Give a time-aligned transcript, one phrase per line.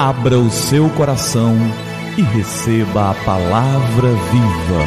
[0.00, 1.56] Abra o seu coração
[2.16, 4.84] e receba a palavra viva.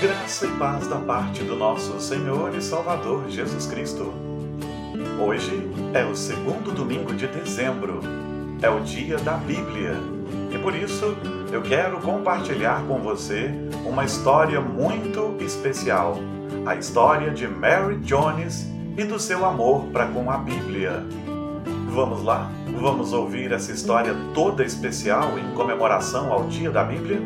[0.00, 4.12] Graça e paz da parte do nosso Senhor e Salvador Jesus Cristo.
[5.20, 7.98] Hoje é o segundo domingo de dezembro,
[8.62, 9.96] é o dia da Bíblia.
[10.52, 11.16] E por isso
[11.50, 13.50] eu quero compartilhar com você
[13.84, 16.16] uma história muito especial,
[16.64, 21.04] a história de Mary Jones e do seu amor para com a Bíblia.
[21.92, 22.48] Vamos lá?
[22.80, 27.20] Vamos ouvir essa história toda especial em comemoração ao Dia da Bíblia?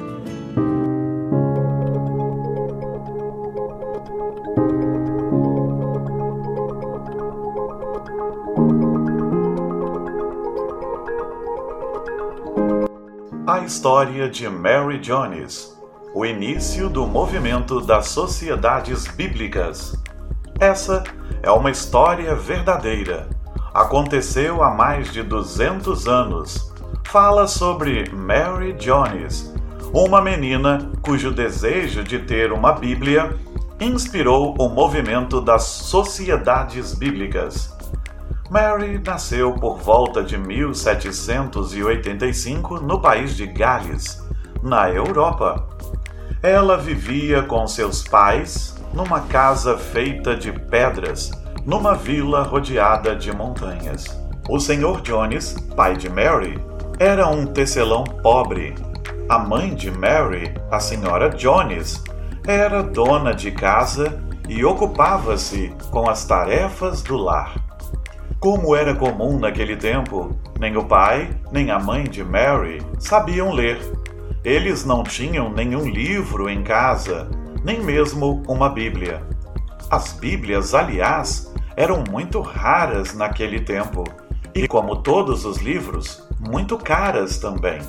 [13.46, 15.78] A história de Mary Jones,
[16.14, 19.92] o início do movimento das sociedades bíblicas.
[20.58, 21.04] Essa
[21.42, 23.33] é uma história verdadeira
[23.74, 26.72] aconteceu há mais de 200 anos.
[27.08, 29.52] Fala sobre Mary Jones,
[29.92, 33.36] uma menina cujo desejo de ter uma Bíblia
[33.80, 37.76] inspirou o movimento das sociedades bíblicas.
[38.48, 44.22] Mary nasceu por volta de 1785 no país de Gales,
[44.62, 45.66] na Europa.
[46.40, 51.32] Ela vivia com seus pais numa casa feita de pedras
[51.64, 54.04] numa vila rodeada de montanhas.
[54.48, 55.00] O Sr.
[55.02, 56.62] Jones, pai de Mary,
[56.98, 58.74] era um tecelão pobre.
[59.28, 61.30] A mãe de Mary, a Sra.
[61.30, 62.02] Jones,
[62.46, 67.54] era dona de casa e ocupava-se com as tarefas do lar.
[68.38, 73.78] Como era comum naquele tempo, nem o pai nem a mãe de Mary sabiam ler.
[74.44, 77.26] Eles não tinham nenhum livro em casa,
[77.64, 79.22] nem mesmo uma Bíblia.
[79.90, 84.04] As Bíblias, aliás, eram muito raras naquele tempo
[84.54, 87.80] e, como todos os livros, muito caras também.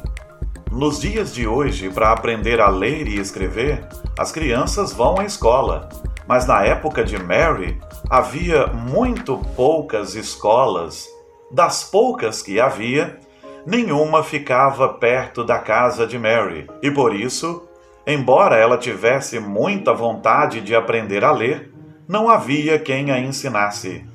[0.72, 3.88] Nos dias de hoje, para aprender a ler e escrever,
[4.18, 5.88] as crianças vão à escola,
[6.28, 7.80] mas na época de Mary
[8.10, 11.08] havia muito poucas escolas.
[11.52, 13.20] Das poucas que havia,
[13.66, 17.68] nenhuma ficava perto da casa de Mary, e por isso,
[18.06, 21.72] embora ela tivesse muita vontade de aprender a ler,
[22.08, 24.06] não havia quem a ensinasse.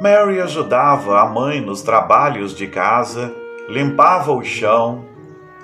[0.00, 3.34] Mary ajudava a mãe nos trabalhos de casa,
[3.68, 5.04] limpava o chão,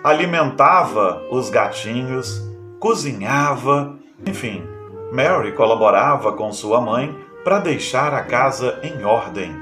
[0.02, 2.42] alimentava os gatinhos,
[2.78, 3.96] cozinhava,
[4.26, 4.62] enfim,
[5.12, 9.54] Mary colaborava com sua mãe para deixar a casa em ordem.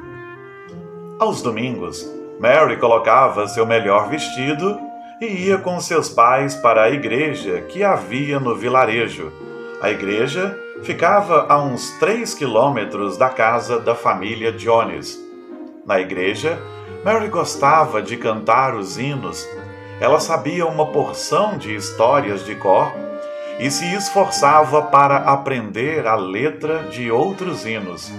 [1.19, 4.79] Aos domingos, Mary colocava seu melhor vestido
[5.21, 9.33] e ia com seus pais para a igreja que havia no vilarejo.
[9.81, 15.19] A igreja ficava a uns três quilômetros da casa da família Jones.
[15.87, 16.59] Na igreja,
[17.05, 19.49] Mary gostava de cantar os hinos.
[20.01, 22.93] Ela sabia uma porção de histórias de cor
[23.61, 28.13] e se esforçava para aprender a letra de outros hinos.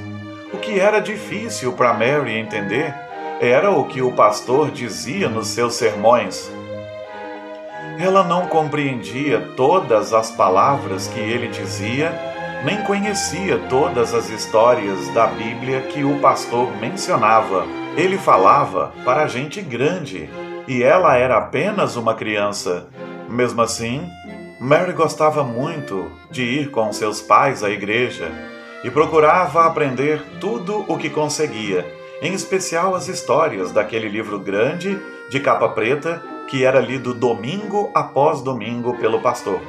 [0.54, 2.96] O que era difícil para Mary entender
[3.42, 6.50] era o que o pastor dizia nos seus sermões.
[8.00, 12.33] Ela não compreendia todas as palavras que ele dizia
[12.64, 17.66] nem conhecia todas as histórias da Bíblia que o pastor mencionava.
[17.98, 20.30] Ele falava para gente grande
[20.66, 22.88] e ela era apenas uma criança.
[23.30, 24.10] Mesmo assim,
[24.62, 28.32] Mary gostava muito de ir com seus pais à igreja
[28.82, 31.86] e procurava aprender tudo o que conseguia,
[32.22, 34.98] em especial as histórias daquele livro grande
[35.30, 39.60] de capa preta que era lido domingo após domingo pelo pastor.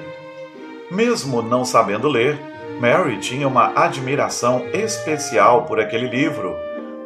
[0.91, 2.38] Mesmo não sabendo ler,
[2.81, 6.55] Mary tinha uma admiração especial por aquele livro,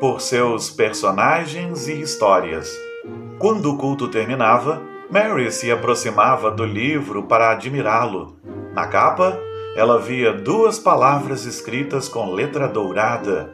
[0.01, 2.75] por seus personagens e histórias.
[3.39, 8.37] Quando o culto terminava, Mary se aproximava do livro para admirá-lo.
[8.73, 9.39] Na capa,
[9.77, 13.53] ela via duas palavras escritas com letra dourada.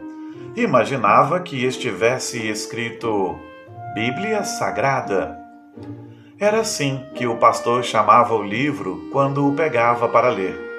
[0.57, 3.37] Imaginava que estivesse escrito
[3.95, 5.39] Bíblia Sagrada.
[6.39, 10.74] Era assim que o pastor chamava o livro quando o pegava para ler.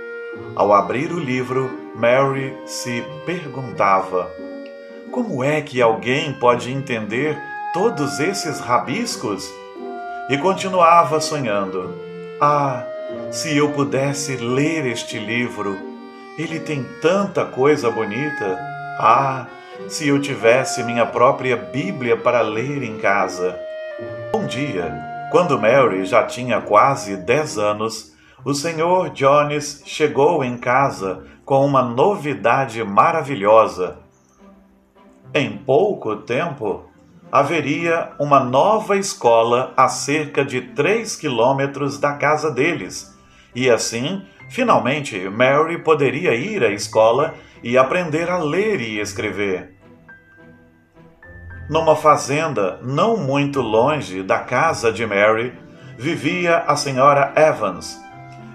[0.55, 4.29] Ao abrir o livro, Mary se perguntava:
[5.15, 7.41] como é que alguém pode entender
[7.73, 9.49] todos esses rabiscos?
[10.29, 11.95] E continuava sonhando:
[12.41, 12.85] Ah,
[13.31, 15.77] se eu pudesse ler este livro!
[16.37, 18.59] Ele tem tanta coisa bonita!
[18.99, 19.47] Ah,
[19.87, 23.57] se eu tivesse minha própria Bíblia para ler em casa!
[24.33, 24.93] Um dia,
[25.31, 29.11] quando Mary já tinha quase dez anos, o Sr.
[29.13, 33.99] Jones chegou em casa com uma novidade maravilhosa.
[35.33, 36.85] Em pouco tempo,
[37.31, 43.13] haveria uma nova escola a cerca de 3 quilômetros da casa deles.
[43.53, 47.33] E assim, finalmente, Mary poderia ir à escola
[47.63, 49.75] e aprender a ler e escrever.
[51.69, 55.51] Numa fazenda não muito longe da casa de Mary,
[55.97, 58.04] vivia a senhora Evans.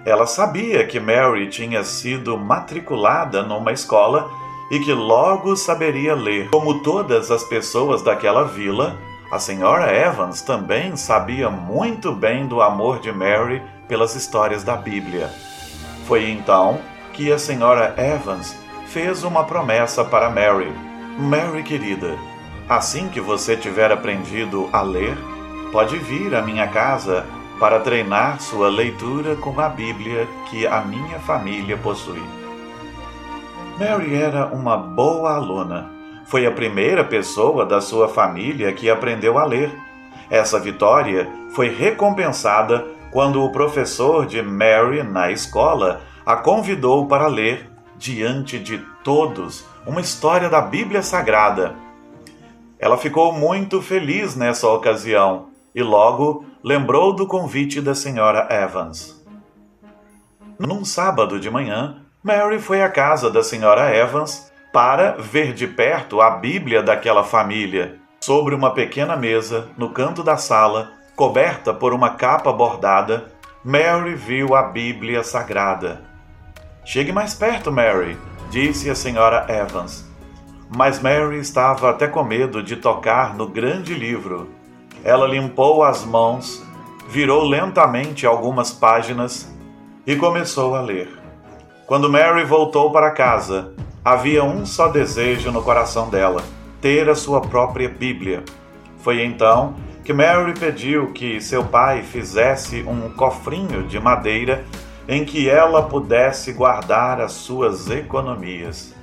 [0.05, 4.31] Ela sabia que Mary tinha sido matriculada numa escola
[4.71, 6.49] e que logo saberia ler.
[6.51, 8.97] Como todas as pessoas daquela vila,
[9.31, 15.31] a senhora Evans também sabia muito bem do amor de Mary pelas histórias da Bíblia.
[16.07, 16.79] Foi então
[17.13, 18.57] que a senhora Evans
[18.87, 20.73] fez uma promessa para Mary:
[21.19, 22.17] Mary querida,
[22.69, 25.17] assim que você tiver aprendido a ler,
[25.71, 27.27] pode vir à minha casa
[27.61, 32.23] para treinar sua leitura com a Bíblia que a minha família possui.
[33.79, 35.91] Mary era uma boa aluna.
[36.25, 39.71] Foi a primeira pessoa da sua família que aprendeu a ler.
[40.31, 47.71] Essa vitória foi recompensada quando o professor de Mary na escola a convidou para ler,
[47.99, 51.75] diante de todos, uma história da Bíblia Sagrada.
[52.79, 59.25] Ela ficou muito feliz nessa ocasião e logo lembrou do convite da senhora Evans.
[60.59, 66.21] Num sábado de manhã, Mary foi à casa da senhora Evans para ver de perto
[66.21, 67.99] a Bíblia daquela família.
[68.21, 73.33] Sobre uma pequena mesa, no canto da sala, coberta por uma capa bordada,
[73.65, 76.03] Mary viu a Bíblia Sagrada.
[76.85, 78.19] Chegue mais perto, Mary,
[78.51, 80.07] disse a senhora Evans.
[80.75, 84.60] Mas Mary estava até com medo de tocar no grande livro.
[85.05, 86.63] Ela limpou as mãos,
[87.09, 89.49] virou lentamente algumas páginas
[90.07, 91.09] e começou a ler.
[91.87, 93.73] Quando Mary voltou para casa,
[94.05, 96.43] havia um só desejo no coração dela:
[96.81, 98.45] ter a sua própria Bíblia.
[98.99, 99.75] Foi então
[100.05, 104.65] que Mary pediu que seu pai fizesse um cofrinho de madeira
[105.09, 108.95] em que ela pudesse guardar as suas economias.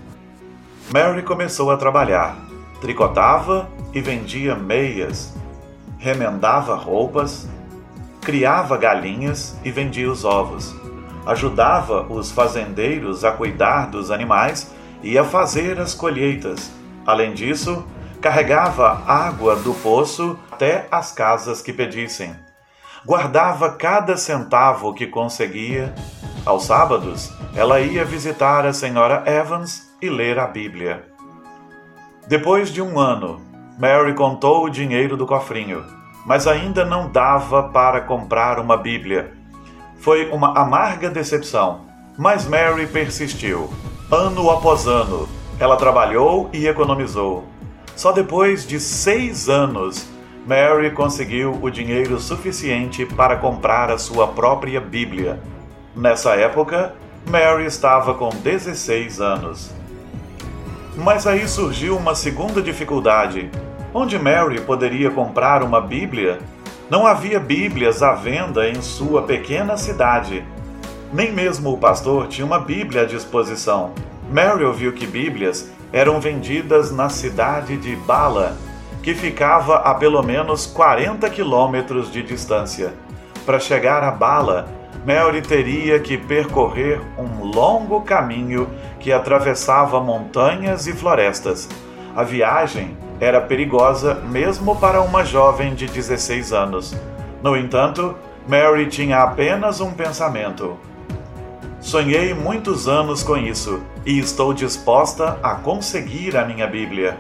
[0.94, 2.38] Mary começou a trabalhar,
[2.80, 5.36] tricotava e vendia meias,
[6.08, 7.48] remendava roupas,
[8.22, 10.76] criava galinhas e vendia os ovos
[11.28, 14.74] ajudava os fazendeiros a cuidar dos animais
[15.04, 16.72] e a fazer as colheitas.
[17.06, 17.86] Além disso,
[18.22, 22.34] carregava água do poço até as casas que pedissem.
[23.06, 25.94] Guardava cada centavo que conseguia.
[26.46, 31.06] Aos sábados, ela ia visitar a senhora Evans e ler a Bíblia.
[32.26, 33.42] Depois de um ano,
[33.78, 35.84] Mary contou o dinheiro do cofrinho,
[36.28, 39.36] mas ainda não dava para comprar uma Bíblia
[40.00, 41.82] foi uma amarga decepção,
[42.18, 43.70] mas Mary persistiu.
[44.12, 45.28] Ano após ano,
[45.60, 47.46] ela trabalhou e economizou.
[47.96, 50.08] Só depois de seis anos,
[50.46, 55.40] Mary conseguiu o dinheiro suficiente para comprar a sua própria Bíblia.
[55.96, 56.94] Nessa época,
[57.30, 59.72] Mary estava com 16 anos.
[60.96, 63.50] Mas aí surgiu uma segunda dificuldade.
[63.94, 66.40] Onde Mary poderia comprar uma Bíblia
[66.90, 70.46] não havia Bíblias à venda em sua pequena cidade.
[71.12, 73.92] Nem mesmo o pastor tinha uma Bíblia à disposição.
[74.30, 78.58] Mary ouviu que Bíblias eram vendidas na cidade de Bala,
[79.02, 82.94] que ficava a pelo menos 40 quilômetros de distância.
[83.46, 84.68] Para chegar a Bala,
[85.06, 91.70] Mary teria que percorrer um longo caminho que atravessava montanhas e florestas.
[92.16, 96.96] A viagem era perigosa mesmo para uma jovem de 16 anos.
[97.42, 98.16] No entanto,
[98.48, 100.78] Mary tinha apenas um pensamento:
[101.80, 107.18] Sonhei muitos anos com isso e estou disposta a conseguir a minha Bíblia.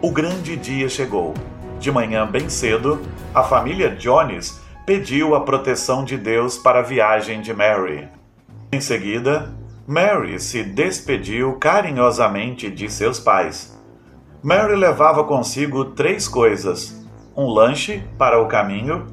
[0.00, 1.34] O grande dia chegou.
[1.78, 3.00] De manhã bem cedo,
[3.34, 8.08] a família Jones pediu a proteção de Deus para a viagem de Mary.
[8.72, 9.54] Em seguida,
[9.86, 13.77] Mary se despediu carinhosamente de seus pais.
[14.42, 17.04] Mary levava consigo três coisas:
[17.36, 19.06] um lanche para o caminho,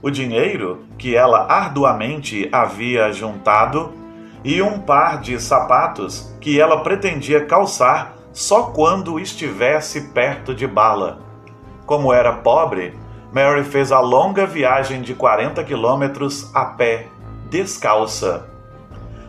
[0.00, 3.92] o dinheiro que ela arduamente havia juntado
[4.42, 11.18] e um par de sapatos que ela pretendia calçar só quando estivesse perto de Bala.
[11.84, 12.94] Como era pobre,
[13.34, 17.08] Mary fez a longa viagem de 40 quilômetros a pé,
[17.50, 18.48] descalça.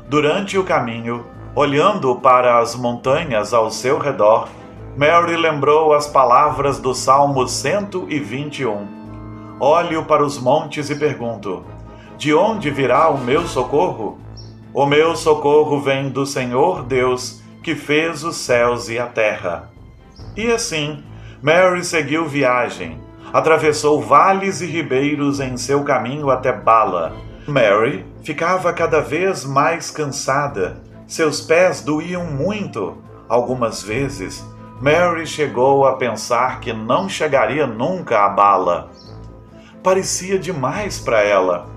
[0.07, 4.47] Durante o caminho, olhando para as montanhas ao seu redor,
[4.95, 9.55] Mary lembrou as palavras do Salmo 121.
[9.57, 11.63] Olho para os montes e pergunto:
[12.17, 14.19] De onde virá o meu socorro?
[14.73, 19.71] O meu socorro vem do Senhor Deus, que fez os céus e a terra.
[20.35, 21.01] E assim,
[21.41, 22.99] Mary seguiu viagem,
[23.31, 27.13] atravessou vales e ribeiros em seu caminho até Bala.
[27.47, 30.81] Mary ficava cada vez mais cansada.
[31.07, 32.97] Seus pés doíam muito.
[33.29, 34.45] Algumas vezes,
[34.81, 38.89] Mary chegou a pensar que não chegaria nunca a Bala.
[39.83, 41.67] Parecia demais para ela.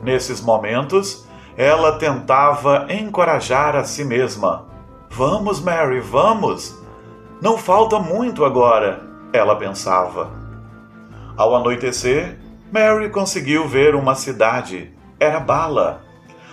[0.00, 4.64] Nesses momentos, ela tentava encorajar a si mesma.
[5.10, 6.80] Vamos, Mary, vamos!
[7.42, 10.30] Não falta muito agora, ela pensava.
[11.36, 12.38] Ao anoitecer,
[12.70, 14.94] Mary conseguiu ver uma cidade.
[15.18, 16.04] Era Bala.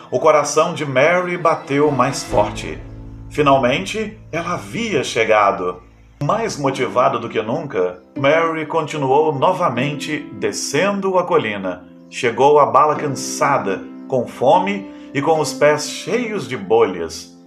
[0.10, 2.82] O coração de Mary bateu mais forte.
[3.30, 5.82] Finalmente, ela havia chegado.
[6.24, 11.86] Mais motivada do que nunca, Mary continuou novamente descendo a colina.
[12.10, 17.38] Chegou a Bala cansada, com fome e com os pés cheios de bolhas.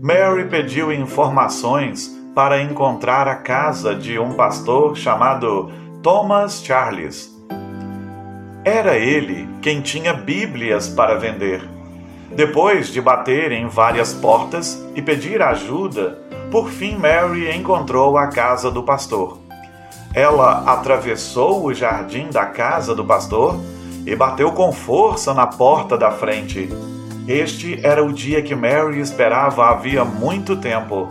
[0.00, 5.70] Mary pediu informações para encontrar a casa de um pastor chamado
[6.02, 7.30] Thomas Charles.
[8.64, 11.62] Era ele quem tinha Bíblias para vender.
[12.34, 16.18] Depois de bater em várias portas e pedir ajuda,
[16.50, 19.38] por fim Mary encontrou a casa do pastor.
[20.14, 23.58] Ela atravessou o jardim da casa do pastor
[24.06, 26.70] e bateu com força na porta da frente.
[27.28, 31.08] Este era o dia que Mary esperava havia muito tempo.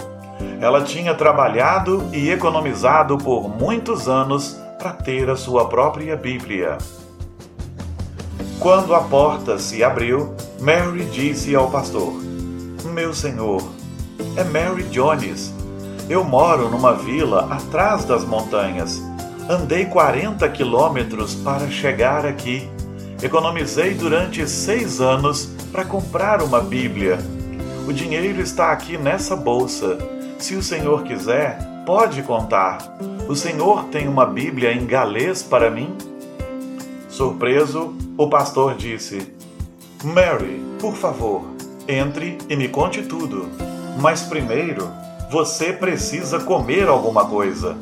[0.59, 6.79] Ela tinha trabalhado e economizado por muitos anos para ter a sua própria Bíblia.
[8.59, 12.13] Quando a porta se abriu, Mary disse ao pastor:
[12.93, 13.67] Meu senhor,
[14.37, 15.51] é Mary Jones.
[16.07, 19.01] Eu moro numa vila atrás das montanhas.
[19.49, 22.69] Andei 40 quilômetros para chegar aqui.
[23.23, 27.17] Economizei durante seis anos para comprar uma Bíblia.
[27.87, 29.97] O dinheiro está aqui nessa bolsa.
[30.37, 32.77] Se o senhor quiser, pode contar.
[33.27, 35.97] O senhor tem uma Bíblia em galês para mim?
[37.09, 39.40] Surpreso, o pastor disse:
[40.03, 41.43] Mary, por favor,
[41.87, 43.47] entre e me conte tudo.
[43.99, 44.89] Mas primeiro,
[45.29, 47.77] você precisa comer alguma coisa.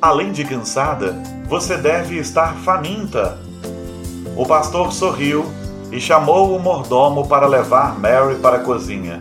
[0.00, 1.14] Além de cansada,
[1.48, 3.38] você deve estar faminta.
[4.36, 5.44] O pastor sorriu
[5.90, 9.20] e chamou o mordomo para levar Mary para a cozinha.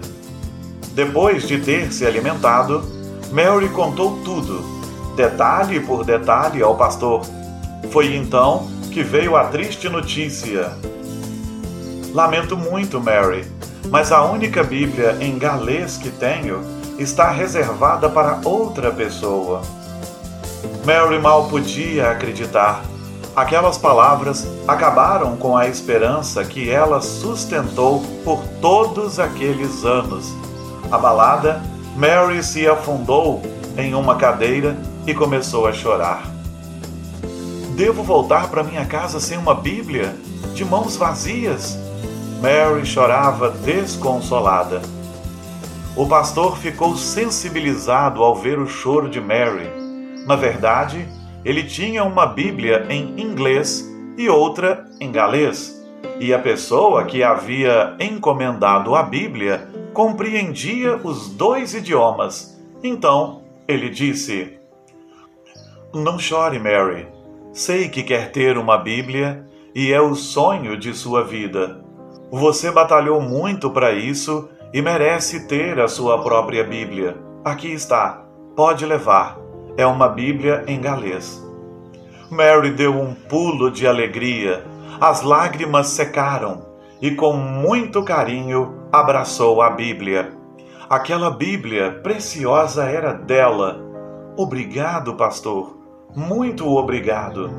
[0.93, 2.83] Depois de ter se alimentado,
[3.31, 4.75] Mary contou tudo
[5.15, 7.21] detalhe por detalhe ao pastor.
[7.89, 10.71] Foi então que veio a triste notícia.
[12.15, 13.45] Lamento muito, Mary,
[13.89, 16.61] mas a única Bíblia em galês que tenho
[16.97, 19.61] está reservada para outra pessoa.
[20.85, 22.85] Mary mal podia acreditar.
[23.35, 30.33] Aquelas palavras acabaram com a esperança que ela sustentou por todos aqueles anos.
[30.89, 31.61] Abalada,
[31.97, 33.41] Mary se afundou
[33.77, 36.23] em uma cadeira e começou a chorar.
[37.75, 40.15] Devo voltar para minha casa sem uma Bíblia,
[40.53, 41.83] de mãos vazias?
[42.45, 44.79] Mary chorava desconsolada.
[45.97, 49.67] O pastor ficou sensibilizado ao ver o choro de Mary.
[50.27, 51.07] Na verdade,
[51.43, 55.83] ele tinha uma Bíblia em inglês e outra em galês,
[56.19, 62.61] e a pessoa que havia encomendado a Bíblia compreendia os dois idiomas.
[62.83, 64.59] Então ele disse:
[65.91, 67.07] não chore, Mary.
[67.53, 71.84] Sei que quer ter uma Bíblia e é o sonho de sua vida.
[72.37, 77.15] Você batalhou muito para isso e merece ter a sua própria Bíblia.
[77.45, 78.25] Aqui está,
[78.57, 79.39] pode levar.
[79.77, 81.41] É uma Bíblia em galês.
[82.29, 84.65] Mary deu um pulo de alegria,
[84.99, 86.65] as lágrimas secaram
[87.01, 90.33] e, com muito carinho, abraçou a Bíblia.
[90.89, 93.79] Aquela Bíblia preciosa era dela.
[94.35, 95.77] Obrigado, pastor.
[96.13, 97.49] Muito obrigado.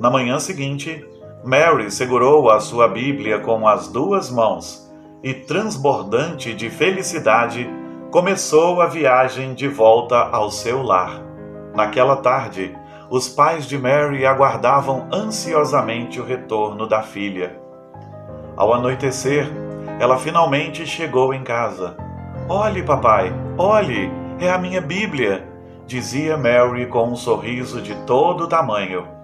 [0.00, 1.06] Na manhã seguinte,
[1.44, 4.90] Mary segurou a sua Bíblia com as duas mãos
[5.22, 7.68] e, transbordante de felicidade,
[8.10, 11.22] começou a viagem de volta ao seu lar.
[11.74, 12.76] Naquela tarde,
[13.08, 17.58] os pais de Mary aguardavam ansiosamente o retorno da filha.
[18.56, 19.48] Ao anoitecer,
[19.98, 21.96] ela finalmente chegou em casa.
[22.48, 25.50] Olhe, papai, olhe, é a minha Bíblia
[25.90, 29.19] dizia Mary com um sorriso de todo tamanho.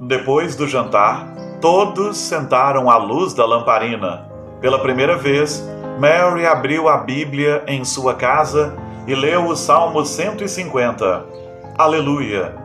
[0.00, 1.24] Depois do jantar,
[1.60, 4.28] todos sentaram à luz da lamparina.
[4.60, 5.64] Pela primeira vez,
[6.00, 8.74] Mary abriu a Bíblia em sua casa
[9.06, 11.24] e leu o Salmo 150.
[11.78, 12.56] Aleluia!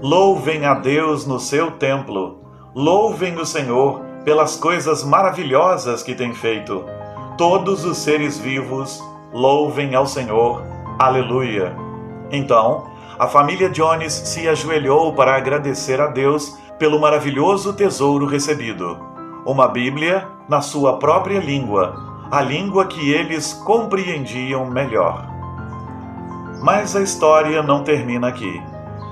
[0.00, 2.38] Louvem a Deus no seu templo.
[2.72, 6.84] Louvem o Senhor pelas coisas maravilhosas que tem feito.
[7.36, 9.02] Todos os seres vivos
[9.32, 10.62] louvem ao Senhor.
[11.00, 11.74] Aleluia!
[12.30, 12.84] Então,
[13.18, 18.98] a família Jones se ajoelhou para agradecer a Deus pelo maravilhoso tesouro recebido.
[19.44, 25.26] Uma Bíblia na sua própria língua, a língua que eles compreendiam melhor.
[26.62, 28.62] Mas a história não termina aqui.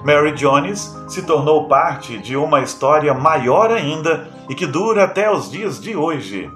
[0.04, 5.50] Mary Jones se tornou parte de uma história maior ainda e que dura até os
[5.50, 6.50] dias de hoje.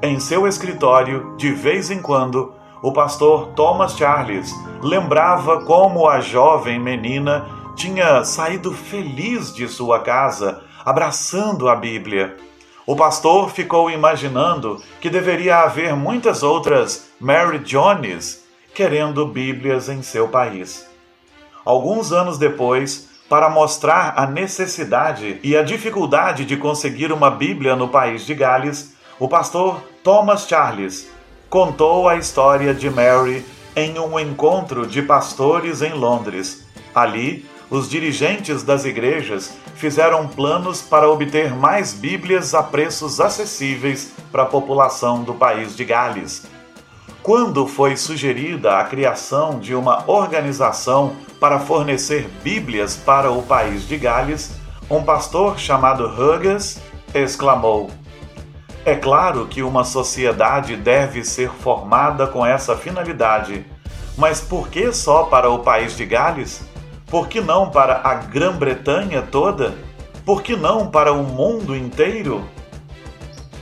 [0.00, 6.78] Em seu escritório, de vez em quando, o pastor Thomas Charles lembrava como a jovem
[6.78, 7.44] menina
[7.78, 12.36] tinha saído feliz de sua casa, abraçando a Bíblia.
[12.84, 18.42] O pastor ficou imaginando que deveria haver muitas outras Mary Jones
[18.74, 20.88] querendo Bíblias em seu país.
[21.64, 27.86] Alguns anos depois, para mostrar a necessidade e a dificuldade de conseguir uma Bíblia no
[27.86, 31.08] país de Gales, o pastor Thomas Charles
[31.48, 36.66] contou a história de Mary em um encontro de pastores em Londres.
[36.92, 44.44] Ali, os dirigentes das igrejas fizeram planos para obter mais Bíblias a preços acessíveis para
[44.44, 46.46] a população do país de Gales.
[47.22, 53.98] Quando foi sugerida a criação de uma organização para fornecer Bíblias para o país de
[53.98, 54.52] Gales,
[54.90, 56.80] um pastor chamado Hughes
[57.12, 57.90] exclamou:
[58.82, 63.66] É claro que uma sociedade deve ser formada com essa finalidade,
[64.16, 66.62] mas por que só para o país de Gales?
[67.10, 69.74] Por que não para a Grã-Bretanha toda?
[70.26, 72.44] Por que não para o mundo inteiro?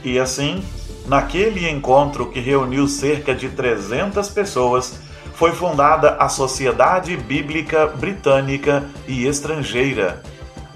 [0.03, 0.61] E assim,
[1.05, 4.99] naquele encontro que reuniu cerca de 300 pessoas,
[5.33, 10.21] foi fundada a Sociedade Bíblica Britânica e Estrangeira.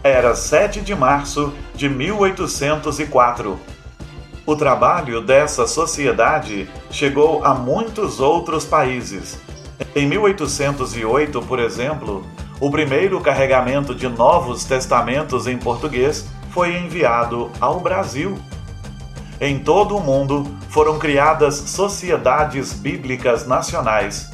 [0.02, 3.60] Era 7 de março de 1804.
[4.46, 9.38] O trabalho dessa sociedade chegou a muitos outros países.
[9.96, 12.26] Em 1808, por exemplo,
[12.62, 18.38] o primeiro carregamento de Novos Testamentos em português foi enviado ao Brasil.
[19.40, 24.30] Em todo o mundo foram criadas sociedades bíblicas nacionais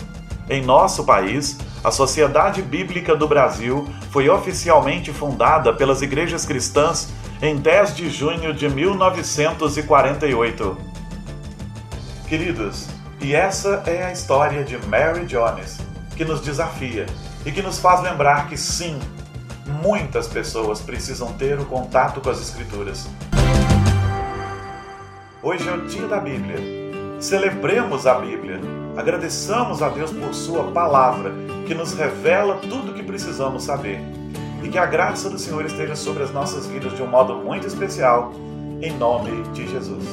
[0.49, 7.09] em nosso país, a Sociedade Bíblica do Brasil foi oficialmente fundada pelas igrejas cristãs
[7.41, 10.77] em 10 de junho de 1948.
[12.27, 12.87] Queridos,
[13.21, 15.79] e essa é a história de Mary Jones,
[16.15, 17.05] que nos desafia
[17.45, 18.99] e que nos faz lembrar que sim,
[19.81, 23.07] muitas pessoas precisam ter o contato com as Escrituras.
[25.41, 26.57] Hoje é o dia da Bíblia.
[27.19, 28.59] Celebremos a Bíblia
[28.97, 31.31] Agradeçamos a Deus por Sua palavra,
[31.67, 33.99] que nos revela tudo o que precisamos saber.
[34.63, 37.67] E que a graça do Senhor esteja sobre as nossas vidas de um modo muito
[37.67, 38.33] especial,
[38.81, 40.03] em nome de Jesus.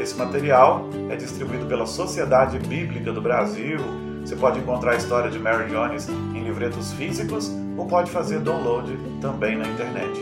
[0.00, 3.80] Esse material é distribuído pela Sociedade Bíblica do Brasil.
[4.24, 8.96] Você pode encontrar a história de Mary Jones em livretos físicos ou pode fazer download
[9.20, 10.12] também na internet.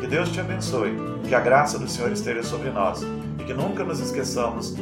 [0.00, 0.96] Que Deus te abençoe,
[1.28, 3.02] que a graça do Senhor esteja sobre nós
[3.38, 4.74] e que nunca nos esqueçamos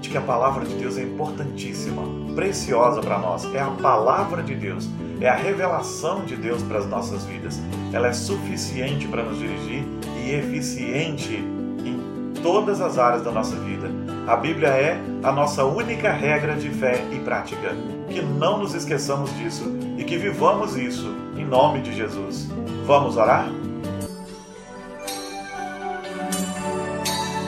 [0.00, 2.02] de que a palavra de Deus é importantíssima,
[2.34, 3.44] preciosa para nós.
[3.54, 4.88] É a palavra de Deus,
[5.20, 7.60] é a revelação de Deus para as nossas vidas.
[7.92, 9.84] Ela é suficiente para nos dirigir
[10.24, 14.07] e eficiente em todas as áreas da nossa vida.
[14.28, 17.74] A Bíblia é a nossa única regra de fé e prática.
[18.10, 19.64] Que não nos esqueçamos disso
[19.96, 22.46] e que vivamos isso em nome de Jesus.
[22.84, 23.48] Vamos orar?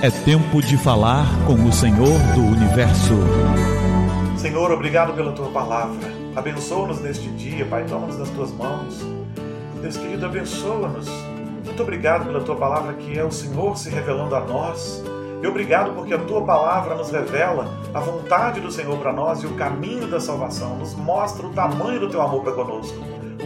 [0.00, 3.12] É tempo de falar com o Senhor do Universo.
[4.38, 6.08] Senhor, obrigado pela tua palavra.
[6.34, 7.84] Abençoa-nos neste dia, Pai.
[7.84, 9.04] Toma-nos nas tuas mãos.
[9.82, 11.10] Deus querido, abençoa-nos.
[11.62, 15.04] Muito obrigado pela tua palavra, que é o Senhor se revelando a nós.
[15.42, 19.46] E obrigado porque a tua palavra nos revela a vontade do Senhor para nós e
[19.46, 22.98] o caminho da salvação, nos mostra o tamanho do teu amor para conosco.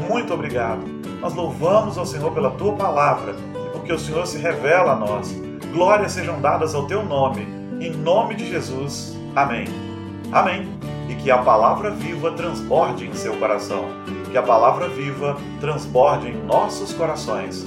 [0.09, 0.83] Muito obrigado.
[1.21, 5.45] Nós louvamos ao Senhor pela tua palavra e porque o Senhor se revela a nós
[5.75, 7.43] glórias sejam dadas ao teu nome.
[7.81, 9.19] Em nome de Jesus.
[9.35, 9.67] Amém.
[10.31, 10.69] Amém.
[11.09, 13.87] E que a palavra viva transborde em seu coração.
[14.31, 17.67] Que a palavra viva transborde em nossos corações.